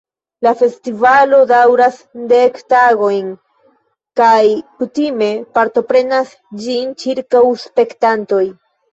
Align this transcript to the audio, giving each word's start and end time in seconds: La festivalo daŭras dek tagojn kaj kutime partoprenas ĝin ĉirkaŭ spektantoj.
La 0.45 0.51
festivalo 0.59 1.39
daŭras 1.49 1.97
dek 2.31 2.55
tagojn 2.73 3.27
kaj 4.19 4.39
kutime 4.79 5.27
partoprenas 5.59 6.31
ĝin 6.63 6.95
ĉirkaŭ 7.05 7.43
spektantoj. 7.65 8.41